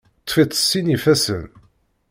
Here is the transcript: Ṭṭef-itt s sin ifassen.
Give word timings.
Ṭṭef-itt 0.21 0.57
s 0.59 0.63
sin 0.69 0.87
ifassen. 0.95 1.45